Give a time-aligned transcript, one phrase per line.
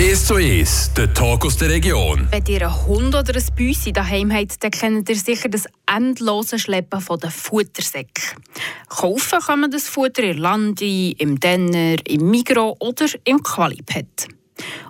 [0.00, 2.26] 1 zu 1, der Talk aus der Region.
[2.30, 6.58] Wenn ihr einen Hund oder ein Büssi daheim habt, dann kennt ihr sicher das endlose
[6.58, 8.24] Schleppen von den Futtersäcken.
[8.88, 14.28] Kaufen kann man das Futter in Landi, im Denner, im Migro oder im Qualipet.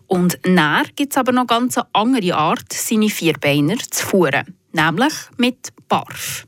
[0.06, 5.14] Und näher gibt es aber noch ganz eine andere Art, seine Vierbeiner zu fuhren, nämlich
[5.38, 6.46] mit Barf.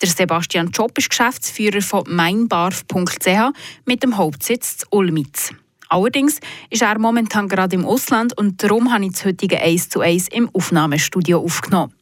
[0.00, 3.52] Der Sebastian Job ist Geschäftsführer von meinbarf.ch
[3.84, 5.52] mit dem Hauptsitz in Ulmitz.
[5.90, 6.38] Allerdings
[6.70, 10.28] ist er momentan gerade im Ausland und darum habe ich das heutige 1 zu 1
[10.28, 11.92] im Aufnahmestudio aufgenommen.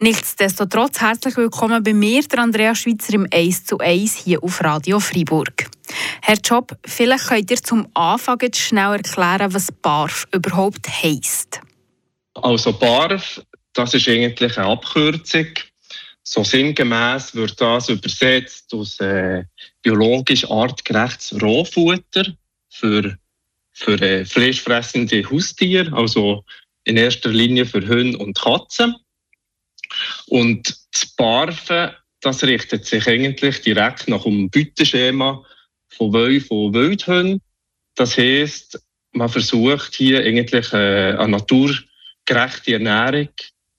[0.00, 4.98] Nichtsdestotrotz herzlich willkommen bei mir, der Andrea Schweizer, im 1 zu 1 hier auf Radio
[4.98, 5.70] Freiburg.
[6.20, 11.60] Herr Job, vielleicht könnt ihr zum Anfang jetzt schnell erklären, was BARF überhaupt heisst.
[12.34, 13.40] Also BARF,
[13.72, 15.46] das ist eigentlich eine Abkürzung.
[16.24, 19.44] So sinngemäß wird das übersetzt aus äh,
[19.80, 22.24] biologisch artgerechtes Rohfutter
[22.68, 23.16] für
[23.78, 26.44] für äh, fleischfressende Haustiere, also
[26.84, 28.96] in erster Linie für Hunde und Katzen.
[30.26, 35.44] Und das Barfen, das richtet sich eigentlich direkt nach dem Beuteschema
[35.90, 37.40] von Wölfen und Wildhunden.
[37.94, 38.80] Das heisst,
[39.12, 43.28] man versucht hier eigentlich äh, eine naturgerechte Ernährung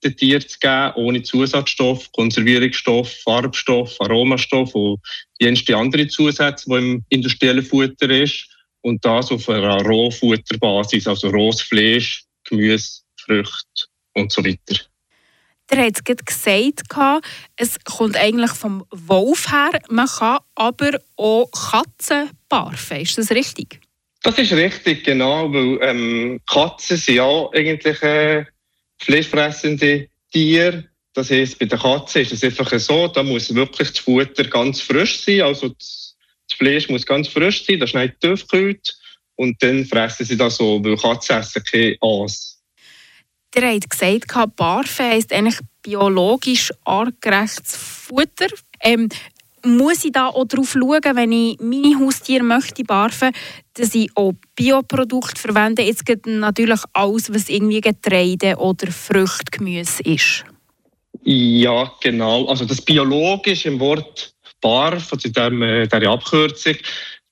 [0.02, 4.98] den Tieren zu geben, ohne Zusatzstoff, Konservierungsstoff, Farbstoff, Aromastoff und
[5.38, 8.48] jenste andere Zusätze, die im industriellen Futter ist
[8.82, 14.80] und das auf einer Rohfutterbasis, also rohes Fleisch, Gemüse, Früchte und so weiter.
[15.70, 16.82] Der hat es gesagt,
[17.56, 22.98] es kommt eigentlich vom Wolf her, man kann aber auch Katzen barfen.
[22.98, 23.80] Ist das richtig?
[24.22, 28.44] Das ist richtig, genau, weil ähm, Katzen sind ja eigentlich äh,
[28.98, 30.84] fleischfressende Tiere.
[31.12, 34.80] Das heisst, bei der Katze ist es einfach so, da muss wirklich das Futter ganz
[34.80, 36.09] frisch sein, also das
[36.50, 38.96] das Fleisch muss ganz frisch sein, das ist nicht tiefgekühlt.
[39.36, 42.60] Und dann fressen sie das so, weil Katzen essen kein Aas.
[43.54, 48.48] Ihr habt gesagt, Barfen heisst eigentlich biologisch artgerechtes Futter.
[48.82, 49.08] Ähm,
[49.64, 53.32] muss ich da auch darauf schauen, wenn ich meine Haustiere möchte barfen,
[53.74, 55.82] dass ich auch Bioprodukte verwende?
[55.82, 60.44] Jetzt geht natürlich alles, was irgendwie Getreide oder Früchte, Gemüse ist.
[61.22, 62.46] Ja, genau.
[62.46, 66.76] Also das biologisch im Wort BARF, von äh, dieser Abkürzung,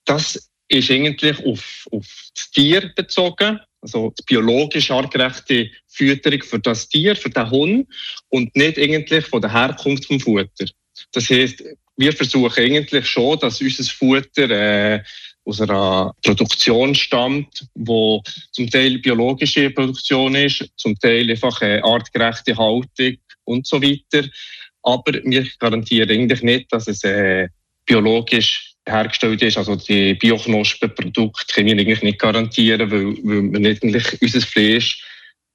[0.04, 6.88] das ist eigentlich auf, auf das Tier bezogen, also die biologisch artgerechte Fütterung für das
[6.88, 7.88] Tier, für den Hund
[8.28, 10.66] und nicht eigentlich von der Herkunft vom Futter.
[11.12, 11.62] Das heißt,
[11.96, 15.02] wir versuchen eigentlich schon, dass unser Futter äh,
[15.44, 18.22] aus einer Produktion stammt, wo
[18.52, 24.28] zum Teil biologische Produktion ist, zum Teil einfach eine artgerechte Haltung und so weiter.
[24.88, 27.48] Aber wir garantieren eigentlich nicht, dass es äh,
[27.84, 29.58] biologisch hergestellt ist.
[29.58, 35.04] Also die Bioknospenprodukte können wir eigentlich nicht garantieren, weil, weil wir nicht eigentlich unser Fleisch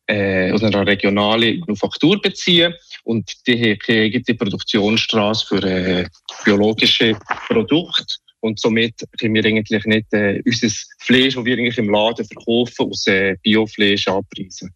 [0.06, 2.76] äh, aus einer regionalen Manufaktur beziehen.
[3.06, 6.08] Und die haben keine eigene Produktionsstraße für äh,
[6.46, 7.18] biologische
[7.48, 8.06] Produkte.
[8.40, 10.70] Und somit können wir eigentlich nicht äh, unser
[11.00, 14.72] Fleisch, das wir eigentlich im Laden verkaufen, aus äh, Biofleisch abpreisen.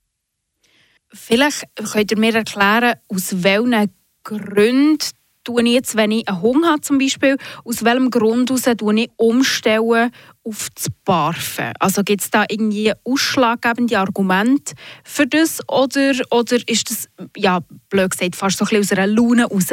[1.13, 3.91] Vielleicht könnt ihr mir erklären, aus welchen
[4.27, 5.05] Gründe
[5.45, 8.99] tue ich jetzt, wenn ich einen Hunger habe zum Beispiel, aus welchem Grund heraus tue
[8.99, 10.11] ich umstellen
[10.43, 11.71] auf das Barfen?
[11.79, 14.73] Also gibt es da irgendwie ausschlaggebende Argumente
[15.05, 17.07] für das oder, oder ist das,
[17.38, 19.69] ja, blöd gesagt, fast so ein bisschen aus einer Laune raus?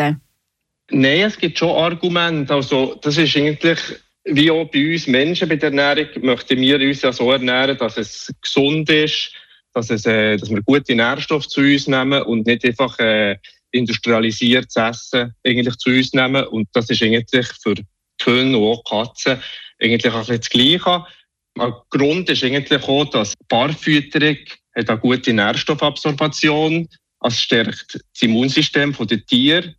[0.91, 2.55] Nein, es gibt schon Argumente.
[2.55, 3.81] Also das ist eigentlich
[4.27, 7.99] wie auch bei uns Menschen bei der Ernährung möchten wir uns ja so ernähren, dass
[7.99, 9.33] es gesund ist,
[9.75, 13.37] dass, es, äh, dass wir gute Nährstoffe zu uns nehmen und nicht einfach äh,
[13.75, 16.47] industrialisiertes Essen eigentlich zu uns nehmen.
[16.47, 17.75] Und das ist eigentlich für
[18.25, 19.41] Hunde und auch Katzen
[19.81, 21.05] eigentlich auch das Gleiche.
[21.57, 24.37] Der Grund ist eigentlich auch, dass Barfütterung
[24.75, 26.89] eine gute Nährstoffabsorption.
[27.21, 29.75] Es stärkt das Immunsystem der Tiere.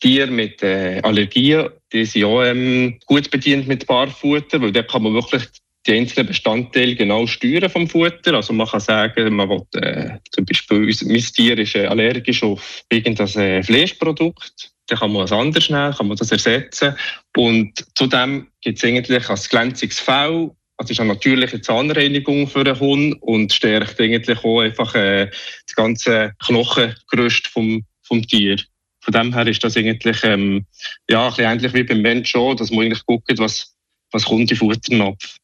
[0.00, 5.04] Tiere mit äh, Allergien, die sind auch ähm, gut bedient mit Barfutter, weil da kann
[5.04, 5.44] man wirklich
[5.86, 8.34] die einzelnen Bestandteile genau steuern vom Futter.
[8.34, 12.84] Also man kann sagen, man will, äh, zum Beispiel mein Tier ist äh, allergisch auf
[12.90, 14.72] irgendein äh, Fleischprodukt.
[14.86, 16.94] Dann kann man was anderes nehmen, kann man das ersetzen.
[17.36, 20.50] Und zudem gibt es eigentlich als glänziges Fell.
[20.78, 25.74] Das ist eine natürliche Zahnreinigung für den Hund und stärkt eigentlich auch einfach äh, das
[25.76, 28.56] ganze Knochengerüst vom, vom Tier.
[29.00, 30.66] Von dem her ist das eigentlich ähm,
[31.08, 33.74] ja, ein ähnlich wie beim Menschen auch, dass man eigentlich guckt, was,
[34.12, 35.36] was kommt in Futternapf.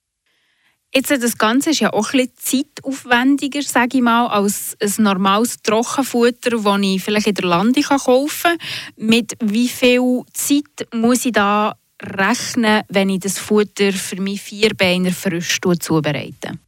[0.92, 6.50] Jetzt, das Ganze ist ja auch ein zeitaufwendiger, sage ich mal, als ein normales Trockenfutter,
[6.50, 8.58] das ich vielleicht in der Lande kaufen kann.
[8.96, 15.12] Mit wie viel Zeit muss ich da rechnen, wenn ich das Futter für meine Vierbeiner
[15.12, 16.58] frisch zubereite?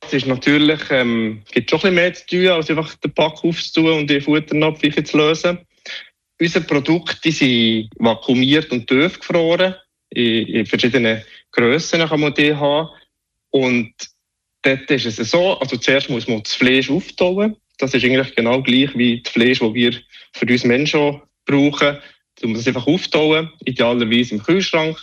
[0.00, 3.98] Es ist natürlich, ähm, gibt schon ein mehr zu tun, als einfach den Pack aufzutun
[3.98, 5.58] und die Futternapf zu lösen.
[6.40, 9.74] Unsere Produkte sind vakuumiert und tiefgefroren.
[10.08, 11.22] In, in verschiedenen
[11.52, 12.88] Grössen kann man die haben.
[13.50, 13.92] Und
[14.62, 17.56] dort ist es so, also zuerst muss man das Fleisch auftauen.
[17.78, 19.94] Das ist eigentlich genau gleich wie das Fleisch, das wir
[20.32, 21.98] für uns Menschen brauchen.
[22.40, 24.98] Du musst es einfach auftauen, idealerweise im Kühlschrank.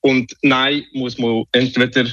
[0.00, 2.10] Und nein, muss man entweder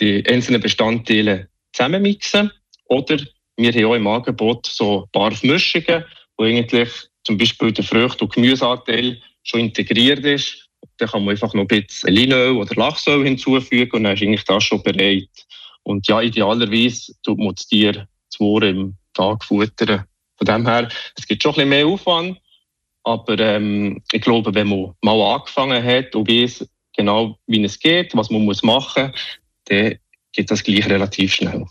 [0.00, 2.50] die einzelnen Bestandteile zusammenmixen
[2.86, 3.18] oder
[3.56, 6.04] wir haben auch im Angebot so Barfmischungen,
[6.36, 6.88] wo eigentlich
[7.24, 10.59] zum Beispiel der Früchte- und Gemüseanteil schon integriert ist.
[10.98, 14.44] Da kann man einfach noch ein bisschen Linöl oder Lachsöl hinzufügen und dann ist eigentlich
[14.44, 15.28] das schon bereit.
[15.82, 20.04] Und ja, idealerweise tut man das Tier zwei im Tag futtern.
[20.36, 22.38] Von dem her, es gibt schon ein bisschen mehr Aufwand,
[23.04, 26.66] aber ähm, ich glaube, wenn man mal angefangen hat und weiß
[26.96, 29.20] genau, wie es geht, was man machen muss,
[29.64, 29.98] dann
[30.32, 31.66] geht das gleich relativ schnell.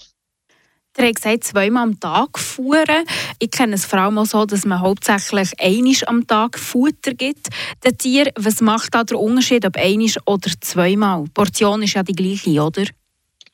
[0.99, 3.05] Ihr habt gesagt, zweimal am Tag fuhren.
[3.39, 7.47] Ich kenne es vor allem auch so, dass man hauptsächlich einisch am Tag Futter gibt.
[7.85, 11.23] Den Tier, was macht da der Unterschied, ob einisch oder zweimal?
[11.23, 12.83] Die Portion ist ja die gleiche, oder?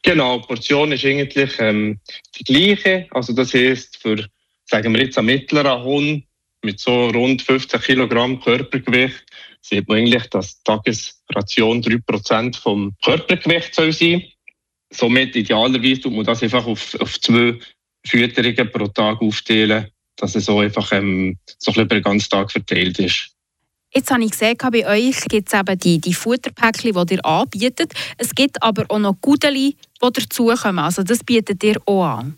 [0.01, 1.99] Genau, die Portion ist eigentlich ähm,
[2.35, 3.05] die gleiche.
[3.11, 4.27] Also das heißt für,
[4.65, 6.23] sagen wir jetzt, einen mittleren Hund
[6.63, 9.23] mit so rund 15 Kilogramm Körpergewicht
[9.61, 14.23] sieht man eigentlich, dass die Tagesration 3% vom Körpergewicht soll sein
[14.95, 17.59] Somit idealerweise tut man das einfach auf, auf zwei
[18.05, 22.51] Fütterungen pro Tag aufteilen, dass es so einfach ähm, so ein über den ganzen Tag
[22.51, 23.31] verteilt ist.
[23.93, 27.93] Jetzt habe ich gesehen, bei euch gibt es eben die, die Futterpäckchen, die ihr anbietet.
[28.17, 30.79] Es gibt aber auch noch Gudeli, die dazukommen.
[30.79, 32.37] Also das bietet ihr auch an.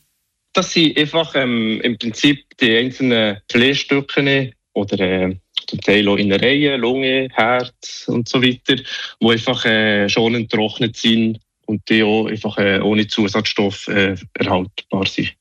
[0.53, 5.35] Das sind einfach ähm, im Prinzip die einzelnen Fleischstücke oder äh,
[5.67, 11.39] zum Teil auch Innereien, Lunge, Herz und so weiter, die einfach äh, schon enttrocknet sind
[11.67, 15.35] und die auch einfach äh, ohne Zusatzstoff äh, erhaltbar sind.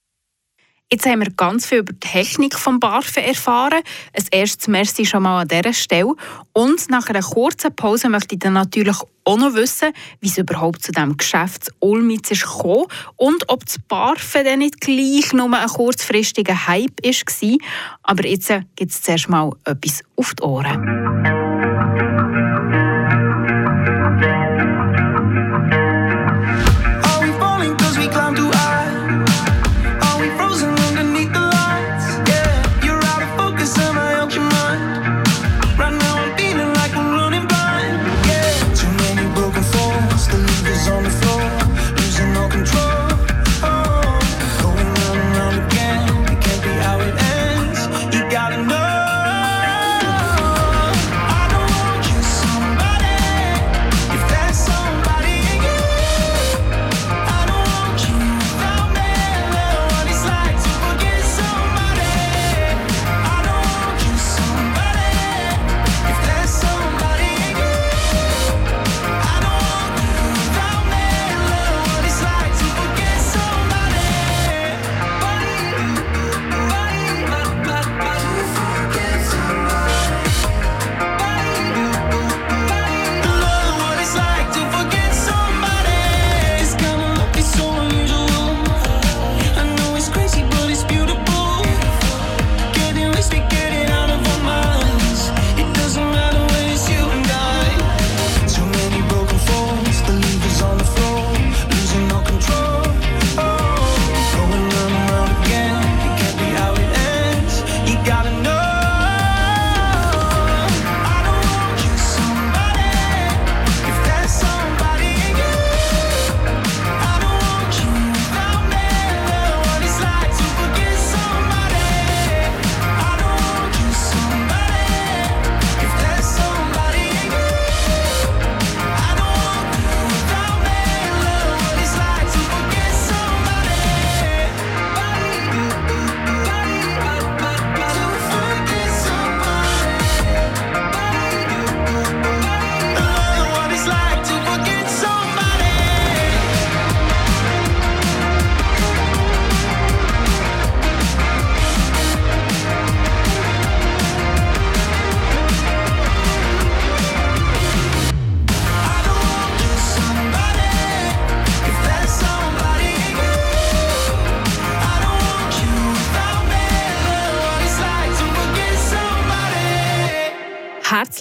[0.92, 3.80] Jetzt haben wir ganz viel über die Technik des Barfen erfahren.
[4.12, 6.14] Ein erstes Merci schon mal an dieser Stelle.
[6.52, 10.84] Und nach einer kurzen Pause möchte ich dann natürlich auch noch wissen, wie es überhaupt
[10.84, 12.46] zu diesem Geschäft Ulmitz ist
[13.16, 17.58] und ob das Barfen dann nicht gleich nur ein kurzfristiger Hype war.
[18.04, 21.35] Aber jetzt gibt es zuerst mal etwas auf die Ohren.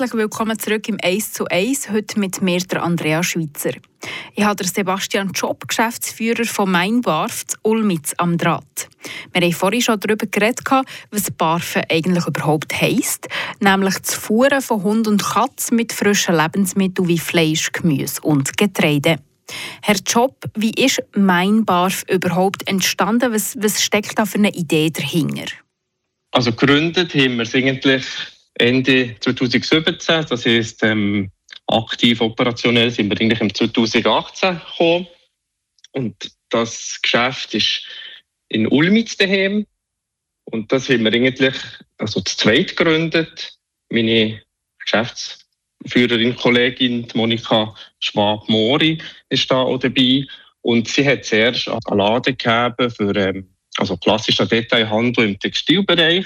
[0.06, 3.72] Herzlich willkommen zurück im 1 zu 1, heute mit mir, der Andrea Schweitzer.
[4.36, 8.88] Ich habe Sebastian Job, Geschäftsführer von Mainbarf zu Ulmitz am Draht.
[9.34, 10.62] Wir haben vorhin schon darüber geredet,
[11.10, 13.28] was Barfen eigentlich überhaupt heisst,
[13.60, 19.18] nämlich das Fuhren von Hund und Katz mit frischen Lebensmitteln wie Fleisch, Gemüse und Getreide.
[19.82, 23.34] Herr Job, wie ist Mainbarf überhaupt entstanden?
[23.34, 25.46] Was, was steckt da für eine Idee dahinter?
[26.30, 28.06] Also gegründet haben wir es eigentlich
[28.56, 30.26] Ende 2017.
[30.30, 31.32] Das heißt, ähm,
[31.68, 35.08] aktiv operationell sind wir eigentlich im 2018 gekommen.
[35.92, 37.86] Und das Geschäft ist
[38.50, 39.66] in Ulmitz daheim.
[40.46, 41.56] Und das haben wir eigentlich
[41.98, 43.58] also zu zweit gegründet.
[43.90, 44.42] Meine
[44.80, 50.26] Geschäftsführerin, Kollegin Monika Schwab-Mori ist da auch dabei.
[50.62, 56.26] Und sie hat zuerst einen Laden gegeben für ähm, also klassischer Detailhandel im Textilbereich.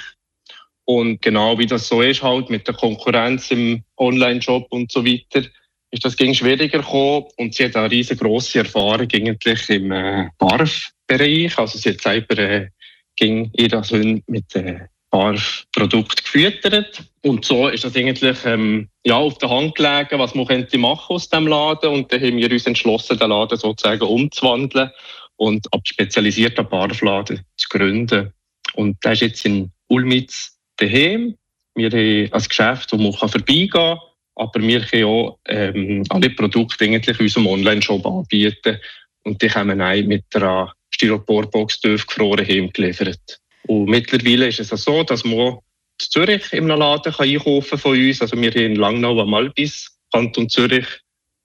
[0.89, 5.47] Und genau wie das so ist, halt mit der Konkurrenz im Online-Shop und so weiter,
[5.91, 11.55] ist das ging schwieriger gekommen und sie hat eine riesengroße Erfahrung eigentlich im äh, Barf-Bereich.
[11.59, 12.69] Also sie hat selber äh,
[13.15, 14.79] ging ihr Sohn mit äh,
[15.11, 20.47] Barf-Produkt gefüttert und so ist das eigentlich ähm, ja auf der Hand gelegen, was man
[20.47, 24.89] könnte machen aus dem Laden und dann haben wir uns entschlossen, den Laden sozusagen umzuwandeln
[25.35, 28.33] und ab spezialisierter Barfladen zu gründen.
[28.73, 31.35] Und das ist jetzt in Ulmitz daheim.
[31.75, 33.99] Wir haben ein Geschäft, wo man vorbeigehen kann,
[34.35, 38.79] aber wir können auch ähm, alle Produkte in unserem Online-Shop anbieten.
[39.23, 43.39] Und die kommen auch mit einer Styroporbox gefroren heimgeliefert.
[43.67, 45.59] Und mittlerweile ist es so, dass man in
[45.99, 48.21] Zürich im Laden kann einkaufen von uns.
[48.21, 50.87] Also wir haben in Langnau am Albis, Kanton Zürich,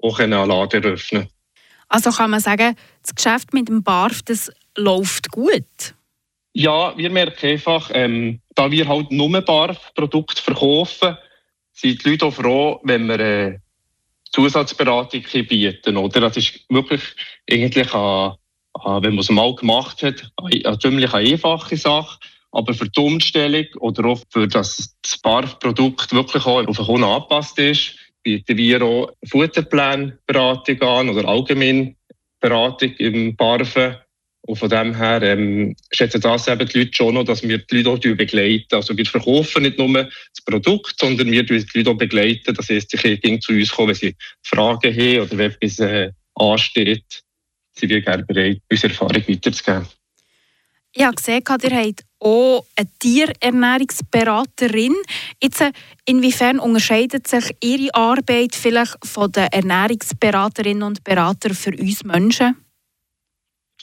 [0.03, 1.29] auch einen Laden eröffnen.
[1.89, 5.95] Also kann man sagen, das Geschäft mit dem Barf, das läuft gut?
[6.57, 11.17] Ja, wir merken einfach, ähm, da wir halt nur Barf-Produkte verkaufen,
[11.73, 13.59] sind die Leute auch froh, wenn wir äh,
[14.31, 15.97] Zusatzberatung bieten.
[15.97, 16.21] Oder?
[16.21, 17.03] Das ist wirklich
[17.51, 18.37] eigentlich, eine,
[18.75, 22.21] eine, wenn man es mal gemacht hat, eine ziemlich einfache Sache.
[22.53, 27.03] Aber für die Umstellung oder auch für das, das Barf-Produkt wirklich auch auf den Kunden
[27.03, 31.97] angepasst ist, bieten wir auch Futterplanberatung an oder allgemein
[32.39, 33.97] Beratung im Barfen
[34.47, 37.81] und von dem her ähm, schätzen das eben die Leute schon noch, dass wir die
[37.81, 38.75] Leute auch begleiten.
[38.75, 42.55] Also wir verkaufen nicht nur das Produkt, sondern wir die Leute auch begleiten.
[42.55, 46.11] Das heisst, sie können zu uns kommen, wenn sie Fragen haben oder wenn etwas äh,
[46.35, 47.23] ansteht.
[47.73, 49.89] Sie wir gerne bereit, unsere Erfahrung weiterzugeben.
[50.93, 54.95] Ich habe gesehen, ihr habt auch eine Tierernährungsberaterin.
[55.43, 55.73] Jetzt, äh,
[56.05, 62.64] inwiefern unterscheidet sich Ihre Arbeit vielleicht von den Ernährungsberaterinnen und Beratern für uns Menschen?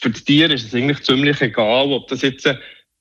[0.02, 2.50] Für die Tiere ist es eigentlich ziemlich egal, ob das jetzt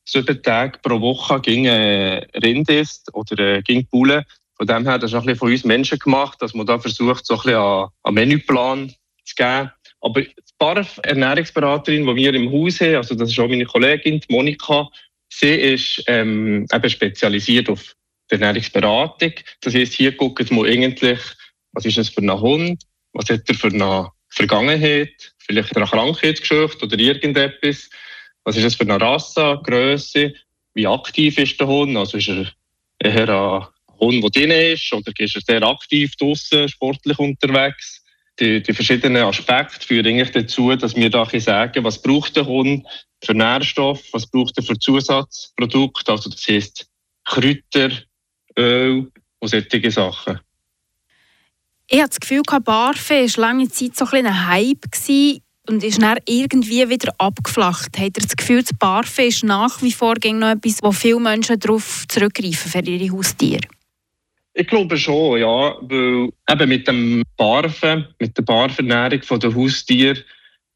[0.04, 4.24] sieben Tage pro Woche ging äh, Rind ist oder äh, ging Bulle.
[4.56, 7.24] Von dem her, das ist ein bisschen von uns Menschen gemacht, dass man da versucht,
[7.24, 9.70] so ein bisschen einen Menüplan zu geben.
[10.02, 14.88] Aber die Barf-Ernährungsberaterin, die wir im Haus haben, also das ist auch meine Kollegin, Monika,
[15.30, 17.94] sie ist ähm, eben spezialisiert auf
[18.30, 19.32] die Ernährungsberatung.
[19.62, 21.20] Das heisst, hier gucken wir eigentlich,
[21.72, 26.84] was ist es für ein Hund, was hat er für eine Vergangenheit, vielleicht eine Krankheitsgeschichte
[26.84, 27.90] oder irgendetwas.
[28.44, 30.34] Was ist das für eine Rasse, Größe?
[30.74, 31.96] Wie aktiv ist der Hund?
[31.96, 32.46] Also ist er
[32.98, 33.66] eher ein
[33.98, 38.04] Hund, der drin ist, oder ist er sehr aktiv draußen, sportlich unterwegs?
[38.38, 42.86] Die, die, verschiedenen Aspekte führen eigentlich dazu, dass wir da sagen, was braucht der Hund
[43.22, 46.86] für Nährstoff, was braucht er für Zusatzprodukte, also das heißt
[47.26, 47.90] Kräuter,
[48.56, 50.40] Öl und solche Sachen.
[51.92, 54.86] Ich habe das Gefühl, Barfe war lange Zeit so ein, Hype
[55.68, 57.98] und ist dann irgendwie wieder abgeflacht.
[57.98, 61.58] Habt ihr das Gefühl, das Barfe ist nach wie vor noch etwas, wo viele Menschen
[61.58, 63.66] darauf zurückgreifen für ihre Haustiere?
[64.54, 65.76] Ich glaube schon, ja.
[65.80, 70.22] Weil eben mit dem Barfen, mit der Barvernährung der Haustiere,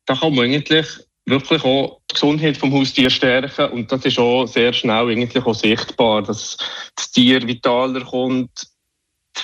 [0.06, 0.87] da kann man eigentlich
[1.26, 3.71] wirklich auch die Gesundheit des Haustiers stärken.
[3.71, 6.56] Und das ist auch sehr schnell eigentlich auch sichtbar, dass
[6.97, 8.74] das Tier vitaler kommt,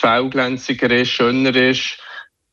[0.00, 1.98] Fell glänziger ist, schöner ist.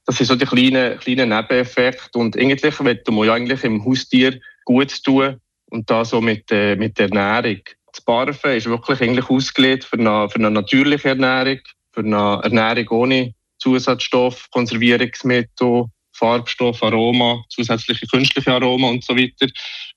[0.05, 2.19] Das sind so die kleinen, kleinen Nebeneffekte.
[2.19, 5.39] Und eigentlich möchte man ja eigentlich im Haustier gut tun
[5.69, 7.61] und da so mit, äh, mit der Ernährung.
[7.91, 11.59] Das Barfen ist wirklich eigentlich ausgelegt für eine, für eine natürliche Ernährung,
[11.93, 19.47] für eine Ernährung ohne Zusatzstoff, Konservierungsmittel, Farbstoff, Aroma, zusätzliche künstliche Aroma und so weiter.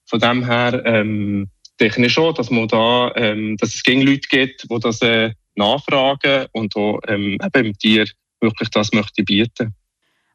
[0.06, 4.28] Von dem her ähm, denke ich schon, dass, man da, ähm, dass es gegen Leute
[4.28, 8.06] gibt, die das äh, nachfragen und auch ähm, eben im Tier
[8.40, 9.74] wirklich das möchte bieten.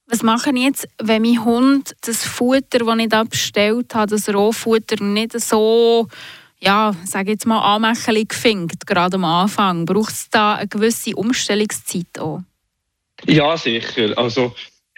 [0.08, 4.32] Was mache ich jetzt, wenn mein Hund das Futter, das ich da bestellt habe, das
[4.32, 6.08] Rohfutter, nicht so
[6.60, 9.86] ja, sage jetzt mal, anmächelig findet, gerade am Anfang?
[9.86, 12.42] Braucht es da eine gewisse Umstellungszeit auch?
[13.26, 14.18] Ja, sicher.
[14.18, 14.54] Also,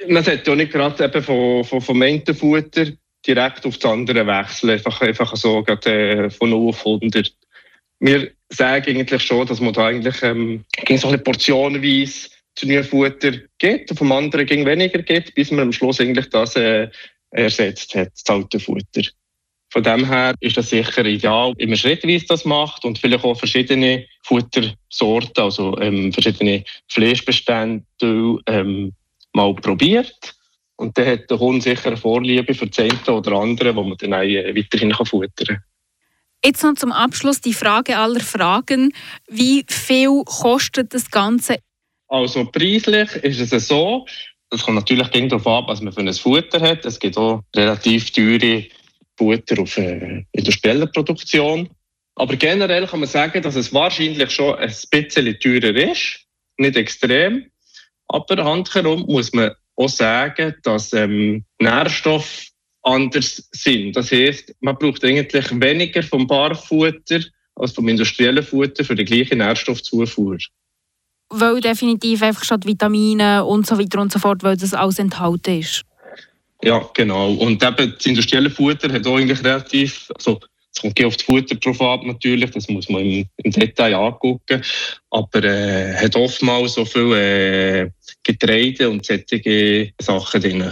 [0.07, 2.87] man sollte ja nicht gerade eben von, von, vom einen Futter
[3.27, 4.71] direkt auf das andere wechseln.
[4.71, 7.33] Einfach, einfach so gerade, äh, von 0 auf 100.
[7.99, 10.63] Wir sagen eigentlich schon, dass man da eigentlich ähm,
[10.95, 15.61] so eine portionenweise zu neuen Futter gibt und vom anderen ging weniger gibt, bis man
[15.61, 16.89] am Schluss eigentlich das äh,
[17.31, 19.03] ersetzt hat, das alte Futter.
[19.69, 23.37] Von dem her ist das sicher ideal, wie man schrittweise das macht und vielleicht auch
[23.37, 27.83] verschiedene Futtersorten, also ähm, verschiedene Fleischbestände
[28.47, 28.93] ähm,
[29.33, 30.36] mal probiert.
[30.77, 33.97] Und dann hat der Hund sicher eine Vorliebe für das eine oder andere, wo man
[33.97, 35.63] dann auch äh, weiterhin futtern kann.
[36.45, 38.93] Jetzt noch zum Abschluss die Frage aller Fragen.
[39.27, 41.57] Wie viel kostet das Ganze?
[42.07, 44.05] Also preislich ist es so,
[44.49, 46.85] das kommt natürlich darauf ab, was man für ein Futter hat.
[46.85, 48.65] Es gibt auch relativ teure
[49.17, 51.69] Futter auf äh, industrieller Produktion.
[52.15, 56.19] Aber generell kann man sagen, dass es wahrscheinlich schon ein bisschen teurer ist.
[56.57, 57.51] Nicht extrem.
[58.07, 62.47] Aber handherum muss man auch sagen, dass ähm, Nährstoffe
[62.83, 63.95] anders sind.
[63.95, 67.21] Das heißt, man braucht eigentlich weniger vom Barfutter
[67.55, 70.37] als vom industriellen Futter für die gleiche Nährstoffzufuhr.
[71.29, 75.59] Weil definitiv einfach die Vitamine und so weiter und so fort, weil das alles enthalten
[75.59, 75.83] ist.
[76.63, 77.33] Ja, genau.
[77.33, 80.39] Und eben das industrielle Futter hat auch eigentlich relativ, also
[80.77, 84.61] es kommt auf das Futter drauf ab natürlich, das muss man im, im Detail angucken,
[85.09, 87.89] aber äh, hat oftmals so viel äh,
[88.23, 90.71] Getreide und solche Sachen drin.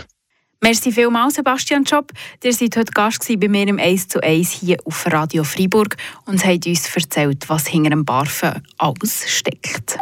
[0.62, 2.12] Merci vielmals, Sebastian Job.
[2.43, 5.95] Ihr seid heute Gast bei mir im 1 zu 1 hier auf Radio Freiburg
[6.25, 9.97] und habt uns erzählt, was hinter dem Barfen alles steckt.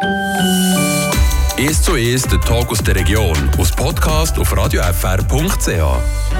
[1.58, 6.24] 1 zu 1 der Talk aus der Region aus Podcast auf radiofr.ch.